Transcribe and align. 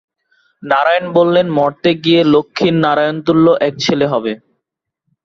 নারায়ণ 0.63 1.05
বললেন, 1.17 1.47
মর্ত্যে 1.57 1.91
গিয়ে 2.03 2.21
লক্ষ্মীর 2.33 2.75
নারায়ণ-তুল্য 2.83 3.45
এক 3.67 3.73
ছেলে 3.83 4.05
হবে। 4.13 4.33